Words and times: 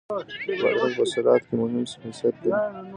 بادرنګ 0.09 0.91
په 0.97 1.03
سلاد 1.13 1.41
کې 1.47 1.53
مهم 1.59 1.83
حیثیت 2.03 2.35
لري. 2.41 2.51